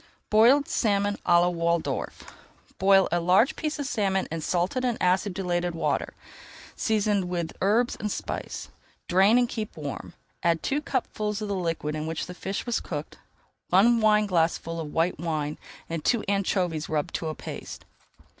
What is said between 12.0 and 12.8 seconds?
which the fish was